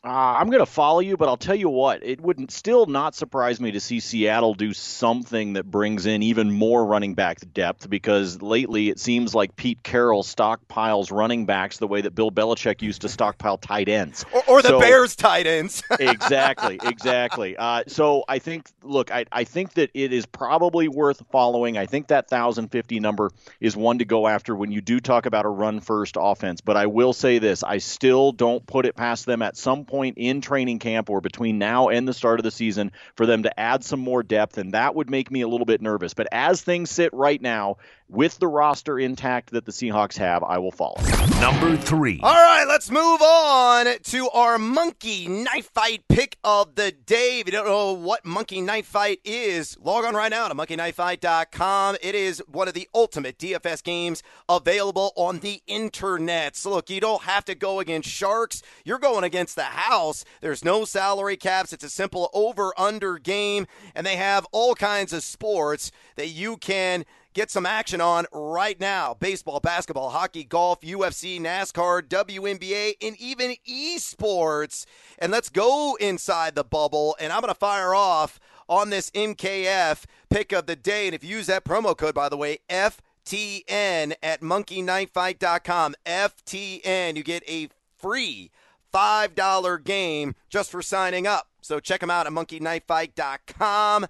Uh, 0.04 0.36
I'm 0.36 0.50
going 0.50 0.60
to 0.60 0.66
follow 0.66 1.00
you, 1.00 1.16
but 1.16 1.30
I'll 1.30 1.38
tell 1.38 1.54
you 1.54 1.70
what, 1.70 2.04
it 2.04 2.20
would 2.20 2.50
still 2.50 2.84
not 2.84 3.14
surprise 3.14 3.58
me 3.58 3.70
to 3.70 3.80
see 3.80 4.00
Seattle 4.00 4.52
do 4.52 4.74
something 4.74 5.54
that 5.54 5.64
brings 5.64 6.04
in 6.04 6.22
even 6.22 6.52
more 6.52 6.84
running 6.84 7.14
back 7.14 7.38
depth 7.54 7.88
because 7.88 8.42
lately 8.42 8.90
it 8.90 9.00
seems 9.00 9.34
like 9.34 9.56
Pete 9.56 9.82
Carroll 9.82 10.22
stockpiles 10.22 11.10
running 11.10 11.46
backs 11.46 11.78
the 11.78 11.86
way 11.86 12.02
that 12.02 12.14
Bill 12.14 12.30
Belichick 12.30 12.82
used 12.82 13.00
to 13.00 13.08
stockpile 13.08 13.56
tight 13.56 13.88
ends. 13.88 14.26
Or, 14.34 14.42
or 14.46 14.62
the 14.62 14.68
so, 14.68 14.80
Bears 14.80 15.16
tight 15.16 15.46
ends. 15.46 15.82
exactly, 15.98 16.78
exactly. 16.82 17.56
Uh, 17.56 17.84
so 17.86 18.24
I 18.28 18.40
think, 18.40 18.70
look, 18.82 19.10
I, 19.10 19.24
I 19.32 19.44
think 19.44 19.72
that 19.74 19.88
it 19.94 20.12
is 20.12 20.26
probably 20.26 20.86
worth 20.86 21.22
following. 21.32 21.78
I 21.78 21.86
think 21.86 22.08
that 22.08 22.30
1,050 22.30 23.00
number 23.00 23.30
is 23.58 23.74
one 23.74 24.00
to 24.00 24.04
go 24.04 24.26
after 24.26 24.54
when 24.54 24.70
you 24.70 24.82
do 24.82 25.00
talk 25.00 25.24
about 25.24 25.46
a 25.46 25.50
run 25.50 25.80
first 25.80 26.18
offense. 26.20 26.60
But 26.60 26.76
I 26.76 26.88
will 26.88 27.14
say 27.14 27.38
this 27.38 27.62
I 27.62 27.78
still 27.78 28.32
don't 28.32 28.66
put 28.66 28.84
it 28.84 28.96
past 28.96 29.24
them 29.24 29.40
at 29.40 29.56
some 29.56 29.86
point 29.86 29.93
point 29.94 30.18
in 30.18 30.40
training 30.40 30.80
camp 30.80 31.08
or 31.08 31.20
between 31.20 31.56
now 31.56 31.88
and 31.88 32.08
the 32.08 32.12
start 32.12 32.40
of 32.40 32.44
the 32.44 32.50
season 32.50 32.90
for 33.14 33.26
them 33.26 33.44
to 33.44 33.60
add 33.60 33.84
some 33.84 34.00
more 34.00 34.24
depth, 34.24 34.58
and 34.58 34.72
that 34.74 34.96
would 34.96 35.08
make 35.08 35.30
me 35.30 35.42
a 35.42 35.46
little 35.46 35.66
bit 35.66 35.80
nervous. 35.80 36.14
But 36.14 36.26
as 36.32 36.62
things 36.62 36.90
sit 36.90 37.12
right 37.12 37.40
now, 37.40 37.76
with 38.08 38.38
the 38.38 38.46
roster 38.46 38.98
intact 38.98 39.50
that 39.50 39.64
the 39.64 39.72
Seahawks 39.72 40.16
have, 40.18 40.42
I 40.42 40.58
will 40.58 40.70
follow. 40.70 41.00
Number 41.40 41.76
three. 41.76 42.20
All 42.22 42.32
right, 42.32 42.64
let's 42.66 42.90
move 42.90 43.20
on 43.22 43.86
to 44.02 44.28
our 44.30 44.58
monkey 44.58 45.26
knife 45.26 45.70
fight 45.74 46.04
pick 46.08 46.36
of 46.44 46.74
the 46.74 46.92
day. 46.92 47.40
If 47.40 47.46
you 47.46 47.52
don't 47.52 47.66
know 47.66 47.92
what 47.92 48.24
monkey 48.24 48.60
knife 48.60 48.86
fight 48.86 49.20
is, 49.24 49.76
log 49.80 50.04
on 50.04 50.14
right 50.14 50.30
now 50.30 50.48
to 50.48 50.54
monkeyknifefight.com. 50.54 51.96
It 52.02 52.14
is 52.14 52.42
one 52.46 52.68
of 52.68 52.74
the 52.74 52.88
ultimate 52.94 53.38
DFS 53.38 53.82
games 53.82 54.22
available 54.48 55.12
on 55.16 55.40
the 55.40 55.62
internet. 55.66 56.56
So 56.56 56.70
look, 56.70 56.90
you 56.90 57.00
don't 57.00 57.22
have 57.22 57.44
to 57.46 57.54
go 57.54 57.80
against 57.80 58.08
sharks. 58.08 58.62
You're 58.84 58.98
going 58.98 59.24
against 59.24 59.56
the 59.56 59.64
house. 59.64 60.24
There's 60.40 60.64
no 60.64 60.84
salary 60.84 61.36
caps. 61.36 61.72
It's 61.72 61.84
a 61.84 61.90
simple 61.90 62.30
over 62.32 62.72
under 62.78 63.18
game, 63.18 63.66
and 63.94 64.06
they 64.06 64.16
have 64.16 64.46
all 64.52 64.74
kinds 64.74 65.12
of 65.12 65.22
sports 65.22 65.90
that 66.16 66.28
you 66.28 66.56
can 66.56 67.04
Get 67.34 67.50
some 67.50 67.66
action 67.66 68.00
on 68.00 68.26
right 68.32 68.78
now. 68.78 69.14
Baseball, 69.14 69.58
basketball, 69.58 70.10
hockey, 70.10 70.44
golf, 70.44 70.80
UFC, 70.82 71.40
NASCAR, 71.40 72.02
WNBA, 72.02 72.94
and 73.02 73.16
even 73.20 73.56
esports. 73.68 74.86
And 75.18 75.32
let's 75.32 75.48
go 75.50 75.96
inside 76.00 76.54
the 76.54 76.62
bubble. 76.62 77.16
And 77.18 77.32
I'm 77.32 77.40
going 77.40 77.52
to 77.52 77.58
fire 77.58 77.92
off 77.92 78.38
on 78.68 78.90
this 78.90 79.10
MKF 79.10 80.04
pick 80.30 80.52
of 80.52 80.66
the 80.66 80.76
day. 80.76 81.06
And 81.06 81.14
if 81.14 81.24
you 81.24 81.36
use 81.36 81.48
that 81.48 81.64
promo 81.64 81.96
code, 81.96 82.14
by 82.14 82.28
the 82.28 82.36
way, 82.36 82.58
FTN 82.70 84.14
at 84.22 84.40
monkeyknifefight.com, 84.40 85.96
FTN, 86.06 87.16
you 87.16 87.24
get 87.24 87.42
a 87.48 87.68
free 87.98 88.52
$5 88.94 89.82
game 89.82 90.36
just 90.48 90.70
for 90.70 90.82
signing 90.82 91.26
up. 91.26 91.48
So 91.62 91.80
check 91.80 92.00
them 92.00 92.10
out 92.10 92.28
at 92.28 92.32
monkeyknifefight.com. 92.32 94.06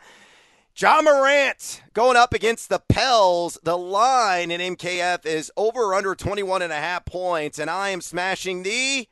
Ja 0.77 1.01
Morant 1.01 1.85
going 1.93 2.17
up 2.17 2.35
against 2.35 2.69
the 2.69 2.81
Pels. 2.89 3.57
The 3.63 3.79
line 3.79 4.51
in 4.51 4.75
MKF 4.75 5.25
is 5.25 5.53
over 5.57 5.95
under 5.95 6.17
21 6.17 6.63
and 6.63 6.73
a 6.73 6.77
half 6.77 7.05
points, 7.05 7.61
and 7.61 7.71
I 7.71 7.91
am 7.91 8.01
smashing 8.01 8.65
the 8.65 9.07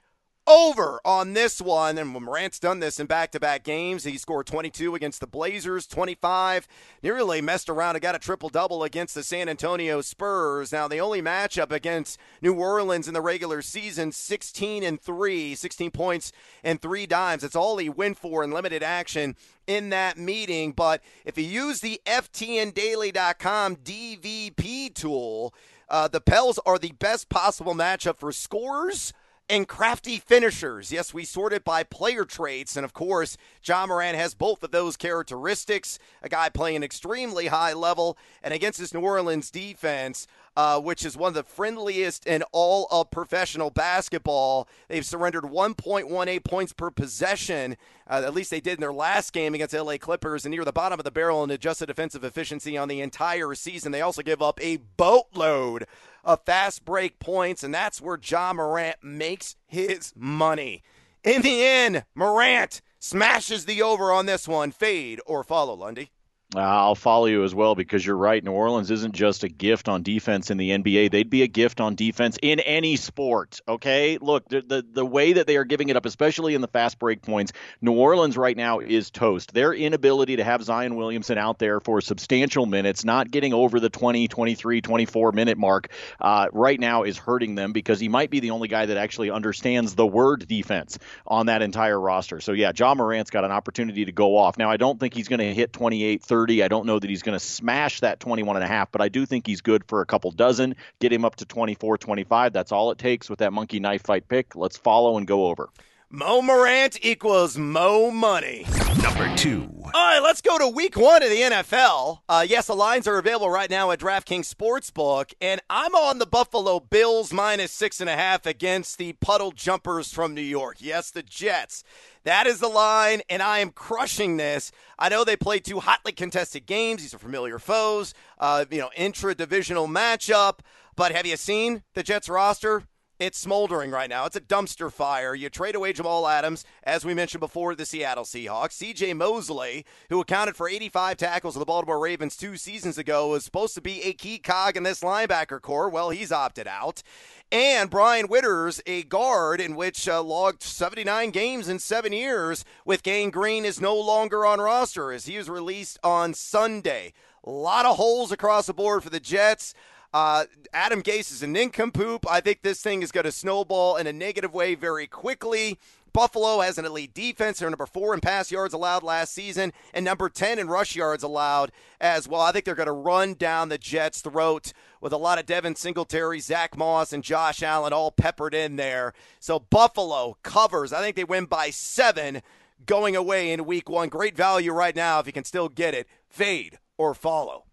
over 0.46 1.00
on 1.04 1.34
this 1.34 1.60
one. 1.60 1.98
And 1.98 2.14
when 2.14 2.24
Morant's 2.24 2.58
done 2.58 2.80
this 2.80 2.98
in 2.98 3.06
back 3.06 3.30
to 3.32 3.40
back 3.40 3.62
games. 3.62 4.04
He 4.04 4.18
scored 4.18 4.46
22 4.46 4.94
against 4.94 5.20
the 5.20 5.26
Blazers, 5.26 5.86
25. 5.86 6.66
Nearly 7.02 7.40
messed 7.40 7.68
around 7.68 7.96
and 7.96 8.02
got 8.02 8.14
a 8.14 8.18
triple 8.18 8.48
double 8.48 8.82
against 8.82 9.14
the 9.14 9.22
San 9.22 9.48
Antonio 9.48 10.00
Spurs. 10.00 10.72
Now, 10.72 10.88
the 10.88 11.00
only 11.00 11.22
matchup 11.22 11.70
against 11.70 12.18
New 12.40 12.54
Orleans 12.54 13.08
in 13.08 13.14
the 13.14 13.20
regular 13.20 13.62
season, 13.62 14.12
16 14.12 14.82
and 14.82 15.00
3, 15.00 15.54
16 15.54 15.90
points 15.90 16.32
and 16.64 16.80
three 16.80 17.06
dimes. 17.06 17.42
That's 17.42 17.56
all 17.56 17.78
he 17.78 17.88
went 17.88 18.18
for 18.18 18.42
in 18.42 18.50
limited 18.50 18.82
action 18.82 19.36
in 19.66 19.90
that 19.90 20.18
meeting. 20.18 20.72
But 20.72 21.02
if 21.24 21.38
you 21.38 21.44
use 21.44 21.80
the 21.80 22.00
FTNDaily.com 22.06 23.76
DVP 23.76 24.94
tool, 24.94 25.54
uh, 25.88 26.08
the 26.08 26.20
Pels 26.20 26.58
are 26.64 26.78
the 26.78 26.92
best 26.92 27.28
possible 27.28 27.74
matchup 27.74 28.18
for 28.18 28.32
scores 28.32 29.12
and 29.52 29.68
crafty 29.68 30.16
finishers. 30.16 30.90
Yes, 30.90 31.12
we 31.12 31.26
sorted 31.26 31.62
by 31.62 31.82
player 31.82 32.24
traits, 32.24 32.74
and 32.74 32.86
of 32.86 32.94
course, 32.94 33.36
Ja 33.62 33.86
Morant 33.86 34.16
has 34.16 34.32
both 34.32 34.62
of 34.62 34.70
those 34.70 34.96
characteristics. 34.96 35.98
A 36.22 36.30
guy 36.30 36.48
playing 36.48 36.82
extremely 36.82 37.48
high 37.48 37.74
level, 37.74 38.16
and 38.42 38.54
against 38.54 38.78
this 38.78 38.94
New 38.94 39.02
Orleans 39.02 39.50
defense, 39.50 40.26
uh, 40.56 40.80
which 40.80 41.04
is 41.04 41.18
one 41.18 41.28
of 41.28 41.34
the 41.34 41.42
friendliest 41.42 42.26
in 42.26 42.42
all 42.50 42.88
of 42.90 43.10
professional 43.10 43.68
basketball. 43.68 44.68
They've 44.88 45.04
surrendered 45.04 45.44
1.18 45.44 46.42
points 46.44 46.72
per 46.72 46.90
possession. 46.90 47.76
Uh, 48.08 48.22
at 48.24 48.32
least 48.32 48.50
they 48.50 48.60
did 48.60 48.74
in 48.74 48.80
their 48.80 48.90
last 48.90 49.34
game 49.34 49.52
against 49.52 49.74
LA 49.74 49.98
Clippers, 49.98 50.46
and 50.46 50.52
near 50.52 50.64
the 50.64 50.72
bottom 50.72 50.98
of 50.98 51.04
the 51.04 51.10
barrel 51.10 51.44
in 51.44 51.50
adjusted 51.50 51.86
defensive 51.86 52.24
efficiency 52.24 52.78
on 52.78 52.88
the 52.88 53.02
entire 53.02 53.54
season. 53.54 53.92
They 53.92 54.00
also 54.00 54.22
give 54.22 54.40
up 54.40 54.58
a 54.62 54.78
boatload 54.96 55.86
of 56.24 56.44
fast 56.44 56.84
break 56.84 57.18
points, 57.18 57.62
and 57.62 57.74
that's 57.74 58.00
where 58.00 58.18
Ja 58.22 58.52
Morant 58.52 58.96
makes 59.02 59.56
his 59.66 60.12
money. 60.16 60.82
In 61.24 61.42
the 61.42 61.64
end, 61.64 62.04
Morant 62.14 62.80
smashes 62.98 63.64
the 63.64 63.82
over 63.82 64.12
on 64.12 64.26
this 64.26 64.48
one. 64.48 64.72
Fade 64.72 65.20
or 65.26 65.44
follow, 65.44 65.74
Lundy. 65.74 66.10
I'll 66.54 66.94
follow 66.94 67.26
you 67.26 67.44
as 67.44 67.54
well 67.54 67.74
because 67.74 68.04
you're 68.04 68.16
right. 68.16 68.42
New 68.42 68.52
Orleans 68.52 68.90
isn't 68.90 69.14
just 69.14 69.42
a 69.42 69.48
gift 69.48 69.88
on 69.88 70.02
defense 70.02 70.50
in 70.50 70.58
the 70.58 70.70
NBA. 70.70 71.10
They'd 71.10 71.30
be 71.30 71.42
a 71.42 71.46
gift 71.46 71.80
on 71.80 71.94
defense 71.94 72.38
in 72.42 72.60
any 72.60 72.96
sport. 72.96 73.60
Okay, 73.66 74.18
look, 74.20 74.48
the, 74.48 74.60
the 74.60 74.86
the 74.92 75.06
way 75.06 75.34
that 75.34 75.46
they 75.46 75.56
are 75.56 75.64
giving 75.64 75.88
it 75.88 75.96
up, 75.96 76.04
especially 76.04 76.54
in 76.54 76.60
the 76.60 76.68
fast 76.68 76.98
break 76.98 77.22
points, 77.22 77.52
New 77.80 77.92
Orleans 77.92 78.36
right 78.36 78.56
now 78.56 78.80
is 78.80 79.10
toast. 79.10 79.54
Their 79.54 79.72
inability 79.72 80.36
to 80.36 80.44
have 80.44 80.62
Zion 80.62 80.94
Williamson 80.94 81.38
out 81.38 81.58
there 81.58 81.80
for 81.80 82.02
substantial 82.02 82.66
minutes, 82.66 83.04
not 83.04 83.30
getting 83.30 83.54
over 83.54 83.80
the 83.80 83.90
20, 83.90 84.28
23, 84.28 84.82
24 84.82 85.32
minute 85.32 85.56
mark, 85.56 85.88
uh, 86.20 86.48
right 86.52 86.78
now 86.78 87.04
is 87.04 87.16
hurting 87.16 87.54
them 87.54 87.72
because 87.72 87.98
he 87.98 88.08
might 88.08 88.30
be 88.30 88.40
the 88.40 88.50
only 88.50 88.68
guy 88.68 88.86
that 88.86 88.98
actually 88.98 89.30
understands 89.30 89.94
the 89.94 90.06
word 90.06 90.46
defense 90.46 90.98
on 91.26 91.46
that 91.46 91.62
entire 91.62 91.98
roster. 91.98 92.40
So 92.40 92.52
yeah, 92.52 92.72
Ja 92.76 92.94
Morant's 92.94 93.30
got 93.30 93.44
an 93.44 93.52
opportunity 93.52 94.04
to 94.04 94.12
go 94.12 94.36
off. 94.36 94.58
Now 94.58 94.70
I 94.70 94.76
don't 94.76 95.00
think 95.00 95.14
he's 95.14 95.28
going 95.28 95.40
to 95.40 95.54
hit 95.54 95.72
28, 95.72 96.22
30 96.22 96.41
30. 96.42 96.64
I 96.64 96.68
don't 96.68 96.86
know 96.86 96.98
that 96.98 97.08
he's 97.08 97.22
going 97.22 97.38
to 97.38 97.44
smash 97.44 98.00
that 98.00 98.18
21 98.18 98.56
and 98.56 98.64
a 98.64 98.66
half, 98.66 98.90
but 98.90 99.00
I 99.00 99.08
do 99.08 99.26
think 99.26 99.46
he's 99.46 99.60
good 99.60 99.84
for 99.86 100.00
a 100.00 100.06
couple 100.06 100.32
dozen. 100.32 100.74
Get 100.98 101.12
him 101.12 101.24
up 101.24 101.36
to 101.36 101.44
24, 101.44 101.98
25. 101.98 102.52
That's 102.52 102.72
all 102.72 102.90
it 102.90 102.98
takes 102.98 103.30
with 103.30 103.38
that 103.38 103.52
monkey 103.52 103.78
knife 103.78 104.02
fight 104.02 104.26
pick. 104.26 104.56
Let's 104.56 104.76
follow 104.76 105.16
and 105.18 105.24
go 105.24 105.46
over. 105.46 105.68
Mo 106.14 106.42
Morant 106.42 106.98
equals 107.00 107.56
Mo 107.56 108.10
money. 108.10 108.66
Number 109.02 109.34
two. 109.34 109.66
All 109.82 109.90
right, 109.94 110.18
let's 110.18 110.42
go 110.42 110.58
to 110.58 110.68
week 110.68 110.94
one 110.94 111.22
of 111.22 111.30
the 111.30 111.40
NFL. 111.40 112.18
Uh, 112.28 112.44
yes, 112.46 112.66
the 112.66 112.74
lines 112.74 113.08
are 113.08 113.16
available 113.16 113.48
right 113.48 113.70
now 113.70 113.90
at 113.92 113.98
DraftKings 113.98 114.52
Sportsbook, 114.52 115.32
and 115.40 115.62
I'm 115.70 115.94
on 115.94 116.18
the 116.18 116.26
Buffalo 116.26 116.80
Bills 116.80 117.32
minus 117.32 117.72
six 117.72 117.98
and 117.98 118.10
a 118.10 118.14
half 118.14 118.44
against 118.44 118.98
the 118.98 119.14
puddle 119.14 119.52
jumpers 119.52 120.12
from 120.12 120.34
New 120.34 120.42
York. 120.42 120.76
Yes, 120.80 121.10
the 121.10 121.22
Jets. 121.22 121.82
That 122.24 122.46
is 122.46 122.60
the 122.60 122.68
line, 122.68 123.22
and 123.30 123.40
I 123.42 123.60
am 123.60 123.70
crushing 123.70 124.36
this. 124.36 124.70
I 124.98 125.08
know 125.08 125.24
they 125.24 125.36
play 125.36 125.60
two 125.60 125.80
hotly 125.80 126.12
contested 126.12 126.66
games. 126.66 127.00
These 127.00 127.14
are 127.14 127.18
familiar 127.18 127.58
foes, 127.58 128.12
uh, 128.38 128.66
you 128.70 128.80
know, 128.80 128.90
intra 128.94 129.34
divisional 129.34 129.88
matchup. 129.88 130.58
But 130.94 131.12
have 131.12 131.24
you 131.24 131.38
seen 131.38 131.84
the 131.94 132.02
Jets 132.02 132.28
roster? 132.28 132.84
It's 133.22 133.38
smoldering 133.38 133.92
right 133.92 134.10
now. 134.10 134.24
It's 134.24 134.34
a 134.34 134.40
dumpster 134.40 134.92
fire. 134.92 135.32
You 135.32 135.48
trade 135.48 135.76
away 135.76 135.92
Jamal 135.92 136.26
Adams, 136.26 136.64
as 136.82 137.04
we 137.04 137.14
mentioned 137.14 137.38
before, 137.38 137.76
the 137.76 137.86
Seattle 137.86 138.24
Seahawks. 138.24 138.82
CJ 138.82 139.14
Mosley, 139.14 139.86
who 140.08 140.18
accounted 140.18 140.56
for 140.56 140.68
85 140.68 141.18
tackles 141.18 141.54
of 141.54 141.60
the 141.60 141.64
Baltimore 141.64 142.00
Ravens 142.00 142.36
two 142.36 142.56
seasons 142.56 142.98
ago, 142.98 143.28
was 143.28 143.44
supposed 143.44 143.76
to 143.76 143.80
be 143.80 144.02
a 144.02 144.12
key 144.12 144.38
cog 144.38 144.76
in 144.76 144.82
this 144.82 145.02
linebacker 145.02 145.60
corps. 145.60 145.88
Well, 145.88 146.10
he's 146.10 146.32
opted 146.32 146.66
out. 146.66 147.04
And 147.52 147.90
Brian 147.90 148.26
Winters, 148.26 148.82
a 148.86 149.04
guard 149.04 149.60
in 149.60 149.76
which 149.76 150.08
uh, 150.08 150.20
logged 150.20 150.64
79 150.64 151.30
games 151.30 151.68
in 151.68 151.78
seven 151.78 152.12
years 152.12 152.64
with 152.84 153.04
Gang 153.04 153.30
Green, 153.30 153.64
is 153.64 153.80
no 153.80 153.94
longer 153.94 154.44
on 154.44 154.58
roster 154.58 155.12
as 155.12 155.26
he 155.26 155.38
was 155.38 155.48
released 155.48 155.96
on 156.02 156.34
Sunday. 156.34 157.12
A 157.44 157.50
lot 157.50 157.86
of 157.86 157.98
holes 157.98 158.32
across 158.32 158.66
the 158.66 158.74
board 158.74 159.04
for 159.04 159.10
the 159.10 159.20
Jets. 159.20 159.74
Uh, 160.12 160.44
Adam 160.72 161.02
Gase 161.02 161.32
is 161.32 161.42
a 161.42 161.46
nincompoop. 161.46 162.26
I 162.30 162.40
think 162.40 162.62
this 162.62 162.82
thing 162.82 163.02
is 163.02 163.12
going 163.12 163.24
to 163.24 163.32
snowball 163.32 163.96
in 163.96 164.06
a 164.06 164.12
negative 164.12 164.52
way 164.52 164.74
very 164.74 165.06
quickly. 165.06 165.78
Buffalo 166.12 166.60
has 166.60 166.76
an 166.76 166.84
elite 166.84 167.14
defense. 167.14 167.58
They're 167.58 167.70
number 167.70 167.86
four 167.86 168.12
in 168.12 168.20
pass 168.20 168.52
yards 168.52 168.74
allowed 168.74 169.02
last 169.02 169.32
season 169.32 169.72
and 169.94 170.04
number 170.04 170.28
10 170.28 170.58
in 170.58 170.68
rush 170.68 170.94
yards 170.94 171.22
allowed 171.22 171.72
as 172.00 172.28
well. 172.28 172.42
I 172.42 172.52
think 172.52 172.66
they're 172.66 172.74
going 172.74 172.86
to 172.86 172.92
run 172.92 173.32
down 173.34 173.70
the 173.70 173.78
Jets' 173.78 174.20
throat 174.20 174.74
with 175.00 175.14
a 175.14 175.16
lot 175.16 175.38
of 175.38 175.46
Devin 175.46 175.76
Singletary, 175.76 176.40
Zach 176.40 176.76
Moss, 176.76 177.14
and 177.14 177.24
Josh 177.24 177.62
Allen 177.62 177.94
all 177.94 178.10
peppered 178.10 178.52
in 178.52 178.76
there. 178.76 179.14
So 179.40 179.58
Buffalo 179.58 180.36
covers. 180.42 180.92
I 180.92 181.00
think 181.00 181.16
they 181.16 181.24
win 181.24 181.46
by 181.46 181.70
seven 181.70 182.42
going 182.84 183.16
away 183.16 183.50
in 183.50 183.64
week 183.64 183.88
one. 183.88 184.10
Great 184.10 184.36
value 184.36 184.72
right 184.72 184.94
now 184.94 185.18
if 185.18 185.26
you 185.26 185.32
can 185.32 185.44
still 185.44 185.70
get 185.70 185.94
it. 185.94 186.06
Fade 186.28 186.78
or 186.98 187.14
follow. 187.14 187.64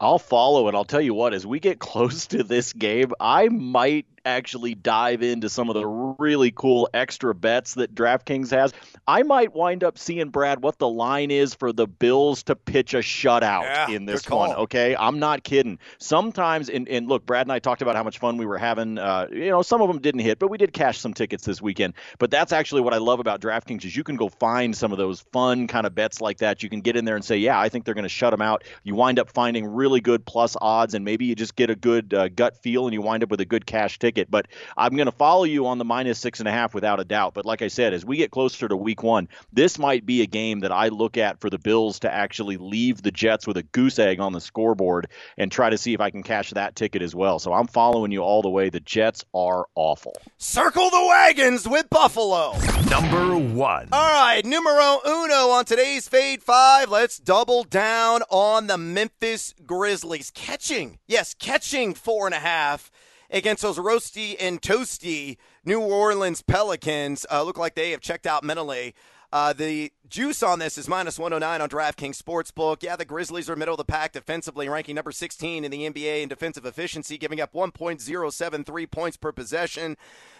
I'll 0.00 0.18
follow 0.18 0.68
it. 0.68 0.74
I'll 0.74 0.84
tell 0.84 1.00
you 1.00 1.14
what, 1.14 1.34
as 1.34 1.46
we 1.46 1.60
get 1.60 1.78
close 1.90 2.28
to 2.28 2.42
this 2.42 2.72
game, 2.72 3.12
I 3.20 3.48
might 3.48 4.06
actually 4.26 4.74
dive 4.74 5.22
into 5.22 5.48
some 5.48 5.70
of 5.70 5.74
the 5.74 5.86
really 5.86 6.50
cool 6.50 6.88
extra 6.92 7.34
bets 7.34 7.74
that 7.74 7.94
DraftKings 7.94 8.50
has, 8.50 8.74
I 9.06 9.22
might 9.22 9.54
wind 9.54 9.84
up 9.84 9.98
seeing 9.98 10.30
Brad 10.30 10.62
what 10.62 10.78
the 10.78 10.88
line 10.88 11.30
is 11.30 11.54
for 11.54 11.72
the 11.72 11.86
Bills 11.86 12.42
to 12.44 12.56
pitch 12.56 12.92
a 12.94 12.98
shutout 12.98 13.62
yeah, 13.62 13.88
in 13.88 14.04
this 14.04 14.28
one. 14.28 14.50
Okay, 14.52 14.96
I'm 14.96 15.20
not 15.20 15.44
kidding. 15.44 15.78
Sometimes, 15.98 16.68
and, 16.68 16.88
and 16.88 17.06
look, 17.06 17.24
Brad 17.24 17.46
and 17.46 17.52
I 17.52 17.60
talked 17.60 17.82
about 17.82 17.94
how 17.94 18.02
much 18.02 18.18
fun 18.18 18.36
we 18.36 18.46
were 18.46 18.58
having. 18.58 18.98
Uh, 18.98 19.28
you 19.30 19.50
know, 19.50 19.62
some 19.62 19.80
of 19.80 19.88
them 19.88 20.00
didn't 20.00 20.22
hit, 20.22 20.38
but 20.40 20.48
we 20.48 20.58
did 20.58 20.72
cash 20.72 20.98
some 20.98 21.14
tickets 21.14 21.44
this 21.44 21.62
weekend. 21.62 21.94
But 22.18 22.32
that's 22.32 22.52
actually 22.52 22.80
what 22.80 22.94
I 22.94 22.98
love 22.98 23.20
about 23.20 23.40
DraftKings 23.40 23.84
is 23.84 23.96
you 23.96 24.02
can 24.02 24.16
go 24.16 24.28
find 24.28 24.76
some 24.76 24.90
of 24.90 24.98
those 24.98 25.20
fun 25.32 25.68
kind 25.68 25.86
of 25.86 25.94
bets 25.94 26.20
like 26.20 26.38
that. 26.38 26.64
You 26.64 26.68
can 26.68 26.80
get 26.80 26.96
in 26.96 27.04
there 27.04 27.14
and 27.14 27.24
say, 27.24 27.36
yeah, 27.36 27.58
I 27.58 27.68
think 27.68 27.84
they're 27.84 27.94
going 27.94 28.02
to 28.02 28.08
shut 28.08 28.32
them 28.32 28.42
out. 28.42 28.64
You 28.82 28.96
wind 28.96 29.20
up 29.20 29.30
finding 29.30 29.66
really 29.66 30.00
good 30.00 30.26
plus 30.26 30.56
odds, 30.60 30.94
and 30.94 31.04
maybe 31.04 31.26
you 31.26 31.36
just 31.36 31.54
get 31.54 31.70
a 31.70 31.76
good 31.76 32.12
uh, 32.12 32.28
gut 32.28 32.56
feel, 32.56 32.86
and 32.86 32.92
you 32.92 33.02
wind 33.02 33.22
up 33.22 33.30
with 33.30 33.40
a 33.40 33.44
good 33.44 33.66
cash 33.66 34.00
ticket 34.00 34.15
ticket. 34.16 34.30
But 34.30 34.48
I'm 34.76 34.96
going 34.96 35.06
to 35.06 35.12
follow 35.12 35.44
you 35.44 35.66
on 35.66 35.78
the 35.78 35.84
minus 35.84 36.18
six 36.18 36.38
and 36.40 36.48
a 36.48 36.52
half 36.52 36.74
without 36.74 37.00
a 37.00 37.04
doubt. 37.04 37.34
But 37.34 37.44
like 37.44 37.62
I 37.62 37.68
said, 37.68 37.92
as 37.92 38.04
we 38.04 38.16
get 38.16 38.30
closer 38.30 38.68
to 38.68 38.76
week 38.76 39.02
one, 39.02 39.28
this 39.52 39.78
might 39.78 40.06
be 40.06 40.22
a 40.22 40.26
game 40.26 40.60
that 40.60 40.72
I 40.72 40.88
look 40.88 41.16
at 41.16 41.40
for 41.40 41.50
the 41.50 41.58
Bills 41.58 42.00
to 42.00 42.12
actually 42.12 42.56
leave 42.56 43.02
the 43.02 43.10
Jets 43.10 43.46
with 43.46 43.56
a 43.56 43.62
goose 43.62 43.98
egg 43.98 44.20
on 44.20 44.32
the 44.32 44.40
scoreboard 44.40 45.08
and 45.36 45.52
try 45.52 45.70
to 45.70 45.78
see 45.78 45.94
if 45.94 46.00
I 46.00 46.10
can 46.10 46.22
cash 46.22 46.50
that 46.50 46.76
ticket 46.76 47.02
as 47.02 47.14
well. 47.14 47.38
So 47.38 47.52
I'm 47.52 47.66
following 47.66 48.12
you 48.12 48.20
all 48.22 48.42
the 48.42 48.50
way. 48.50 48.70
The 48.70 48.80
Jets 48.80 49.24
are 49.34 49.66
awful. 49.74 50.14
Circle 50.38 50.90
the 50.90 51.06
wagons 51.06 51.68
with 51.68 51.88
Buffalo. 51.90 52.54
Number 52.90 53.36
one. 53.36 53.88
All 53.92 54.12
right, 54.12 54.44
numero 54.44 55.00
uno 55.06 55.50
on 55.50 55.64
today's 55.64 56.08
Fade 56.08 56.42
5. 56.42 56.88
Let's 56.88 57.18
double 57.18 57.64
down 57.64 58.22
on 58.30 58.66
the 58.68 58.78
Memphis 58.78 59.54
Grizzlies. 59.66 60.30
Catching, 60.30 60.98
yes, 61.06 61.34
catching 61.34 61.94
four 61.94 62.26
and 62.26 62.34
a 62.34 62.38
half 62.38 62.90
against 63.30 63.62
those 63.62 63.78
roasty 63.78 64.36
and 64.38 64.60
toasty 64.60 65.36
New 65.64 65.80
Orleans 65.80 66.42
Pelicans. 66.42 67.26
Uh, 67.30 67.42
look 67.42 67.58
like 67.58 67.74
they 67.74 67.90
have 67.90 68.00
checked 68.00 68.26
out 68.26 68.44
mentally. 68.44 68.94
Uh, 69.32 69.52
the 69.52 69.92
juice 70.08 70.42
on 70.42 70.58
this 70.60 70.78
is 70.78 70.88
minus 70.88 71.18
109 71.18 71.60
on 71.60 71.68
DraftKings 71.68 72.20
Sportsbook. 72.20 72.82
Yeah, 72.82 72.96
the 72.96 73.04
Grizzlies 73.04 73.50
are 73.50 73.56
middle 73.56 73.74
of 73.74 73.78
the 73.78 73.84
pack 73.84 74.12
defensively, 74.12 74.68
ranking 74.68 74.94
number 74.94 75.12
16 75.12 75.64
in 75.64 75.70
the 75.70 75.90
NBA 75.90 76.22
in 76.22 76.28
defensive 76.28 76.64
efficiency, 76.64 77.18
giving 77.18 77.40
up 77.40 77.52
1.073 77.52 78.90
points 78.90 79.16
per 79.16 79.32
possession. 79.32 79.96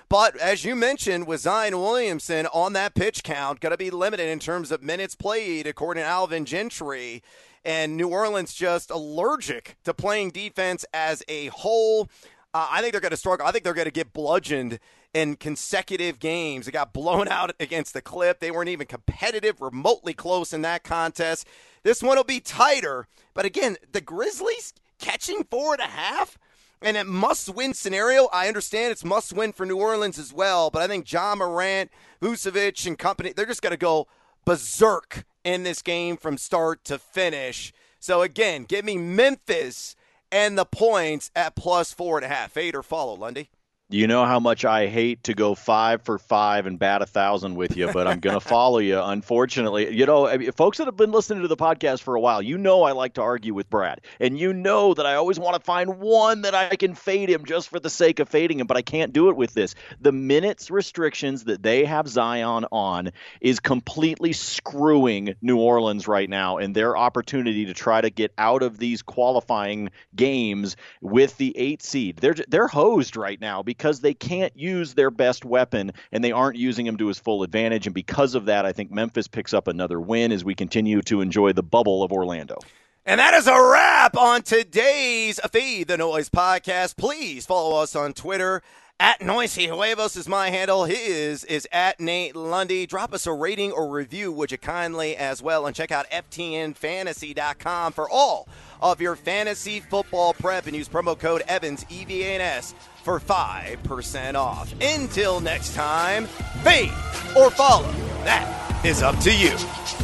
But 0.09 0.37
as 0.37 0.65
you 0.65 0.77
mentioned, 0.77 1.27
with 1.27 1.41
Zion 1.41 1.79
Williamson 1.79 2.47
on 2.47 2.75
that 2.75 2.95
pitch 2.95 3.25
count, 3.25 3.61
going 3.61 3.73
to 3.73 3.77
be 3.77 3.91
limited 3.91 4.29
in 4.29 4.39
terms 4.39 4.71
of 4.71 4.83
minutes 4.83 5.17
played, 5.17 5.67
according 5.67 6.05
to 6.05 6.09
Alvin 6.09 6.45
Gentry. 6.45 7.23
And 7.65 7.97
New 7.97 8.09
Orleans 8.09 8.55
just 8.55 8.93
allergic 8.93 9.77
to 9.83 9.93
playing 9.93 10.31
defense 10.31 10.85
as 10.95 11.25
a 11.27 11.49
whole. 11.49 12.09
Uh, 12.57 12.69
I 12.71 12.81
think 12.81 12.93
they're 12.93 13.03
going 13.03 13.11
to 13.11 13.19
struggle. 13.19 13.47
I 13.47 13.53
think 13.53 13.65
they're 13.65 13.75
going 13.75 13.85
to 13.85 13.91
get 13.91 14.15
bludgeoned 14.15 14.79
in 15.13 15.37
consecutive 15.37 16.19
games. 16.19 16.65
They 16.65 16.73
got 16.73 16.95
blown 16.95 17.29
out 17.31 17.55
against 17.61 17.93
the 17.93 18.01
Clip. 18.01 18.41
They 18.41 18.51
weren't 18.51 18.71
even 18.71 18.87
competitive, 18.87 19.61
remotely 19.61 20.15
close 20.15 20.55
in 20.55 20.63
that 20.63 20.83
contest. 20.83 21.47
This 21.83 22.03
one 22.03 22.17
will 22.17 22.25
be 22.25 22.41
tighter. 22.41 23.09
But 23.35 23.45
again, 23.45 23.77
the 23.93 24.01
Grizzlies 24.01 24.73
catching 24.99 25.45
four 25.45 25.75
and 25.75 25.83
a 25.83 25.87
half. 25.87 26.39
And 26.81 26.97
a 26.97 27.05
must 27.05 27.55
win 27.55 27.75
scenario, 27.75 28.29
I 28.33 28.49
understand 28.49 28.91
it's 28.91 29.05
must 29.05 29.35
win 29.35 29.53
for 29.53 29.67
New 29.67 29.79
Orleans 29.79 30.19
as 30.19 30.33
well, 30.33 30.71
but 30.71 30.81
I 30.83 30.87
think 30.87 31.11
Ja 31.11 31.35
Morant, 31.35 31.91
Vucevic, 32.23 32.87
and 32.87 32.99
company, 32.99 33.33
they're 33.35 33.47
just 33.47 33.63
going 33.63 33.73
to 33.73 33.79
go 33.79 34.07
berserk 34.47 35.25
in 35.43 35.63
this 35.63 35.81
game 35.83 36.17
from 36.19 36.39
start 36.39 36.85
to 36.85 36.99
finish. 36.99 37.73
So 37.99 38.23
again, 38.23 38.65
give 38.65 38.85
me 38.85 38.97
Memphis 38.99 39.97
and 40.37 40.59
the 40.59 40.67
points 40.67 41.31
at 41.35 41.55
plus 41.55 41.95
four 41.95 42.19
and 42.19 42.25
a 42.27 42.29
half. 42.29 42.53
Fade 42.53 42.75
or 42.75 42.83
follow, 42.83 43.15
Lundy. 43.15 43.49
You 43.89 44.09
know 44.09 44.25
how 44.25 44.41
much 44.41 44.65
I 44.65 44.89
hate 44.89 45.23
to 45.25 45.35
go 45.35 45.55
five 45.55 46.03
for 46.03 46.19
five 46.19 46.67
and 46.67 46.77
bat 46.77 47.03
a 47.03 47.07
thousand 47.07 47.55
with 47.55 47.77
you, 47.77 47.93
but 47.93 48.09
I'm 48.09 48.19
going 48.19 48.35
to 48.41 48.41
follow 48.41 48.79
you. 48.79 49.01
Unfortunately, 49.01 49.95
you 49.95 50.07
know, 50.07 50.27
I 50.27 50.39
mean, 50.39 50.51
folks 50.51 50.79
that 50.79 50.89
have 50.89 50.97
been 50.97 51.13
listening 51.13 51.43
to 51.43 51.49
the 51.49 51.57
podcast 51.57 52.03
for 52.03 52.17
a 52.17 52.21
while, 52.21 52.43
you 52.43 52.59
know, 52.59 52.83
I 52.83 52.91
like 52.91 53.15
to 53.15 53.23
argue 53.23 53.55
with 53.55 53.71
Brad, 53.71 54.01
and 54.19 54.37
you 54.37 54.53
know 54.53 54.93
that 54.93 55.07
I 55.07 55.15
always 55.15 55.39
want 55.39 55.55
to 55.55 55.61
find 55.61 56.01
one 56.01 56.43
that 56.43 56.53
I 56.53 56.75
can 56.75 56.97
fade 56.97 57.31
him 57.31 57.45
just 57.45 57.69
for 57.69 57.79
the 57.79 57.89
sake 57.89 58.19
of 58.19 58.29
fading 58.29 58.59
him, 58.59 58.67
but 58.67 58.77
I 58.77 58.83
can't 58.83 59.13
do 59.13 59.29
it 59.29 59.37
with 59.37 59.55
this. 59.55 59.77
The 60.01 60.11
minutes 60.11 60.69
restrictions 60.69 61.45
that 61.45 61.63
they 61.63 61.85
have 61.85 62.09
Zion 62.09 62.67
on 62.73 63.13
is 63.41 63.61
completely 63.61 64.33
screwing 64.33 65.37
New 65.41 65.61
Orleans 65.61 66.09
right 66.09 66.29
now, 66.29 66.57
and 66.57 66.75
their 66.75 66.97
opportunity 66.97 67.67
to 67.67 67.75
try 67.75 68.01
to 68.01 68.11
get 68.11 68.33
out 68.37 68.65
of 68.65 68.79
these 68.79 69.03
qualifying 69.03 69.91
games 70.17 70.77
with 71.01 71.37
the 71.37 71.57
eight 71.57 71.85
seed. 71.85 72.17
They're 72.17 72.35
they're 72.49 72.67
hosed 72.67 73.17
right 73.17 73.41
now 73.41 73.63
because 73.63 73.76
because 73.77 74.01
they 74.01 74.15
can't 74.15 74.57
use 74.57 74.95
their 74.95 75.11
best 75.11 75.45
weapon 75.45 75.93
and 76.11 76.25
they 76.25 76.33
aren't 76.33 76.57
using 76.57 76.87
him 76.87 76.97
to 76.97 77.09
his 77.09 77.19
full 77.19 77.43
advantage. 77.43 77.87
And 77.87 77.95
because 77.95 78.35
of 78.35 78.47
that, 78.47 78.65
I 78.65 78.73
think 78.73 78.91
Memphis 78.91 79.29
picks 79.29 79.53
up 79.53 79.69
another 79.69 80.01
win 80.01 80.33
as 80.33 80.45
we 80.45 80.55
continue 80.55 81.03
to 81.03 81.21
enjoy 81.21 81.53
the 81.53 81.63
bubble 81.63 82.03
of 82.03 82.13
Orlando. 82.13 82.59
And 83.05 83.21
that 83.21 83.35
is 83.35 83.47
a 83.47 83.53
wrap 83.53 84.17
on 84.17 84.43
today's 84.43 85.39
Feed 85.53 85.89
the 85.89 85.97
Noise 85.97 86.29
podcast. 86.29 86.97
Please 86.97 87.47
follow 87.47 87.81
us 87.81 87.95
on 87.95 88.15
Twitter. 88.15 88.63
At 88.99 89.21
Noisy 89.21 89.67
Huevos 89.67 90.17
is 90.17 90.27
my 90.27 90.49
handle. 90.49 90.87
His 90.87 91.45
is 91.45 91.69
at 91.71 92.01
Nate 92.01 92.35
Lundy. 92.35 92.87
Drop 92.87 93.13
us 93.13 93.27
a 93.27 93.33
rating 93.33 93.71
or 93.71 93.91
review, 93.91 94.33
would 94.33 94.51
you 94.51 94.57
kindly, 94.57 95.15
as 95.17 95.43
well. 95.43 95.67
And 95.67 95.77
check 95.77 95.93
out 95.93 96.09
FTNFantasy.com 96.11 97.93
for 97.93 98.09
all 98.09 98.49
of 98.81 99.03
your 99.03 99.15
fantasy 99.15 99.81
football 99.81 100.33
prep 100.33 100.67
and 100.67 100.75
use 100.75 100.89
promo 100.89 101.19
code 101.19 101.43
Evans, 101.47 101.85
EVANS, 101.85 102.75
for 103.05 103.21
5% 103.21 104.35
off. 104.35 104.75
Until 104.81 105.41
next 105.41 105.75
time, 105.75 106.25
fade 106.65 106.93
or 107.37 107.51
follow. 107.51 107.91
That 108.25 108.81
is 108.83 109.03
up 109.03 109.19
to 109.19 109.31
you. 109.31 109.57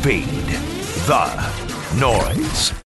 Feed 0.02 0.26
the 1.06 1.98
noise. 1.98 2.81